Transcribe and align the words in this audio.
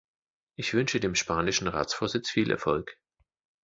Ich 0.55 0.73
wünsche 0.73 0.99
dem 0.99 1.13
spanischen 1.13 1.67
Ratsvorsitz 1.67 2.31
viel 2.31 2.49
Erfolg. 2.49 2.97